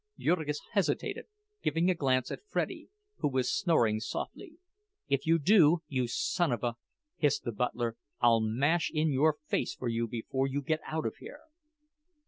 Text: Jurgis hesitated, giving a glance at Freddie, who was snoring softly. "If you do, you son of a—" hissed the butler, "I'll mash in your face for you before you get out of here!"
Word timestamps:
Jurgis 0.17 0.59
hesitated, 0.71 1.27
giving 1.61 1.87
a 1.91 1.93
glance 1.93 2.31
at 2.31 2.43
Freddie, 2.49 2.89
who 3.19 3.27
was 3.27 3.53
snoring 3.53 3.99
softly. 3.99 4.53
"If 5.07 5.27
you 5.27 5.37
do, 5.37 5.83
you 5.87 6.07
son 6.07 6.51
of 6.51 6.63
a—" 6.63 6.73
hissed 7.17 7.43
the 7.43 7.51
butler, 7.51 7.97
"I'll 8.19 8.41
mash 8.41 8.89
in 8.91 9.11
your 9.11 9.35
face 9.45 9.75
for 9.75 9.89
you 9.89 10.07
before 10.07 10.47
you 10.47 10.63
get 10.63 10.81
out 10.87 11.05
of 11.05 11.17
here!" 11.17 11.41